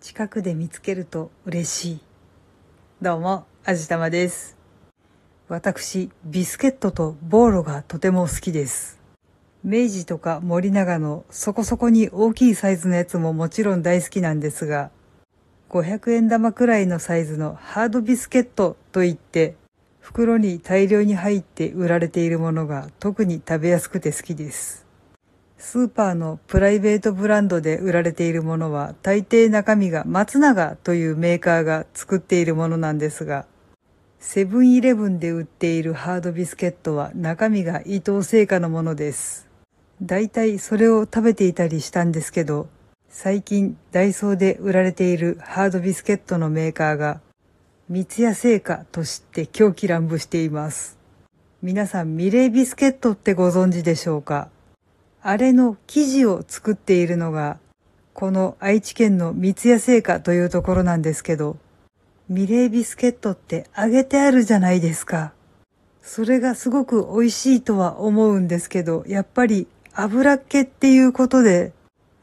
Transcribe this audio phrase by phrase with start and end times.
[0.00, 2.00] 近くで見つけると嬉しい。
[3.02, 4.56] どうも、あじたまです。
[5.46, 8.98] 私、ビスケットとボーロがとても好きです。
[9.62, 14.90] 明治とか森永のそこそこに大きいサイズのやつももちろん大好きなんですが、
[15.68, 19.54] 500円玉くらいのサイズのハードビスケットといって、
[20.00, 24.89] 袋に大量に入って売られているものが特に食べやすくて好きです。
[25.62, 33.44] スーパーのプライベートブランドで売られているものは大抵中身が松永というメーカーが作っているものなんですが、
[34.18, 39.48] セブンイレブンで売っているハードビスケットは中身が伊藤製菓のものです。
[40.00, 42.68] だいいそれを食べていたりしたんですけど、
[43.10, 47.20] 最近ダイソーで売られているハードビスケットのメーカーが
[47.90, 50.96] 三ツ矢製菓と知って狂気乱舞しています。
[51.60, 54.48] 皆さんミレービスケットってご存知でしょうか？
[55.22, 57.58] あれの生地を作っているのが
[58.14, 61.56] この愛知県の三ツ矢製菓というところなんですけど
[62.28, 65.32] ミレービスケットって揚げてあるじゃないですか。
[66.00, 71.72] それがすごく美味しいとは思うんですけど、やっぱり油っ気っていうことで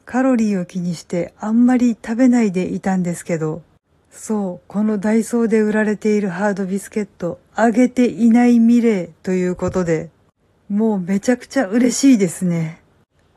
[0.06, 3.62] カロリーを気にしてあんまり食べないでいたんですけど、
[4.10, 10.08] そう、このダイソーで売られているハードビスケット、揚げていないミレーということで、
[10.70, 12.80] もうめちゃくちゃ嬉しいですね。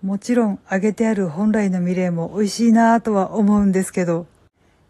[0.03, 4.25] もちろん揚げてある本来のミレーも美味しいなぁとは思うんですけど、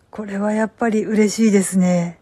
[0.10, 2.18] これはやっぱり嬉しいですね。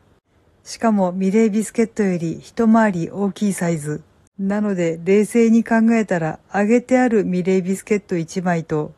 [0.64, 4.02] しかもミレービスケットより一回り大きいサイズ。
[4.40, 8.94] なので冷静に考えたら揚げてあるミレービスケット1枚と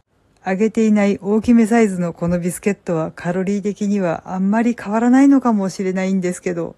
[0.46, 6.76] 揚げていない大きめサイズのこのビスケットはカロリー的にはあんまり変わらないのかもしれないんですけど、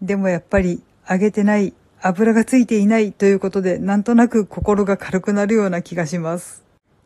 [0.00, 6.64] でもやっぱり揚げてない、油がついていないということでなんとなく心が軽くなるような気がします。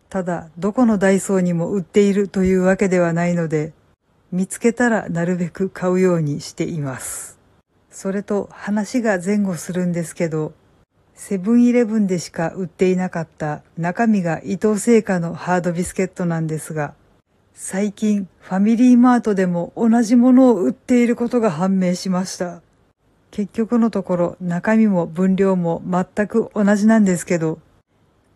[0.08, 3.72] ただ、どこのダイソーにも売っているというわけではないので、
[4.32, 7.38] 見つけたらなるべく買うようにしています。
[7.90, 10.52] それと話が前後するんですけど、
[11.14, 16.94] セブンイレブンでしか売っていなかった中身が伊藤製菓のハードビスケットなんですが、
[17.54, 22.62] 最近ファミリーマートでも同じものを売っていることが判明しました。
[23.30, 27.58] 結局のところ中身も分量も全く同じなんですけど、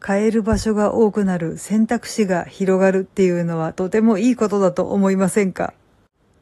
[0.01, 5.73] 買える場所が多くなる選択肢が広がるっていうのはとてもいいことだと思いませんか？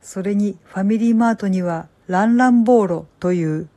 [0.00, 3.68] それにファミリーマートにはランランボーロという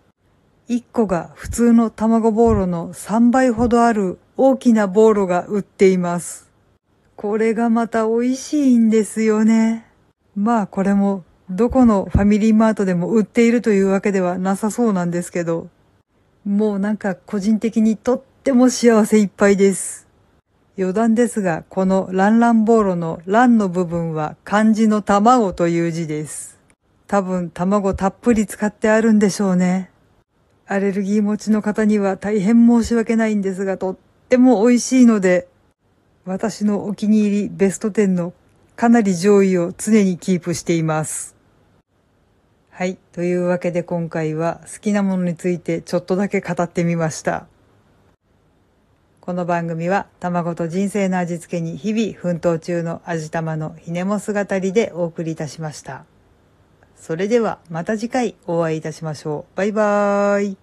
[0.70, 6.50] 1個が普通の卵ボーロの3倍ほどある大きなボーロが売っています。
[7.16, 9.86] これがまた美味しいんですよね。
[10.36, 15.70] まあこれもどこのファミリーマートでも売っているというわけではなさそうなんですけど、
[16.44, 20.08] もうなんか個人的にとっても幸せいっぱいです。
[20.78, 26.58] 余談ですが、このランランボーロのランの部分は漢字の卵という字です。
[27.08, 29.92] 多分卵たっぷり使ってあるんでしょうね。
[30.66, 33.98] アレルギー持ちの方には大変申し訳ないんですが、とっ
[34.30, 35.48] ても美味しいので、
[36.26, 38.34] 私のお気に入りベスト10の
[38.76, 41.35] かなり上位を常にキープしています。
[42.78, 42.98] はい。
[43.14, 47.48] というわけで今回は好きなものについてちょっとだけ語ってみました。
[49.22, 56.04] この番組は卵と人生の味付けに日々奮闘中の味玉のひねも姿りでお送りいたしました。
[56.98, 59.58] それではまた次回お会いいたしましょう。
[59.58, 60.58] バイバーイ。